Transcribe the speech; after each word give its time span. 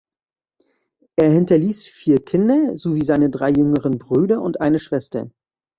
Er 1.15 1.29
hinterließ 1.29 1.85
vier 1.85 2.25
Kinder 2.25 2.75
sowie 2.75 3.03
seine 3.05 3.29
drei 3.29 3.51
jüngeren 3.51 3.99
Brüder 3.99 4.41
und 4.41 4.59
eine 4.59 4.79
Schwester. 4.79 5.29